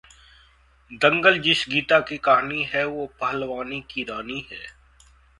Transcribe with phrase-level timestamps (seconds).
[0.91, 4.59] 'दंगल' जिस गीता की कहानी है, वो पहलवानी की रानी है...